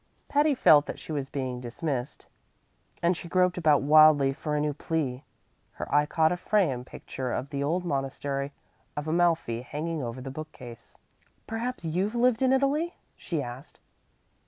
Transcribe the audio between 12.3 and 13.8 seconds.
in Italy?" she asked.